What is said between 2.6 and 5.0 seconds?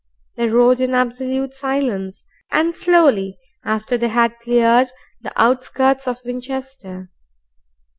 slowly after they had cleared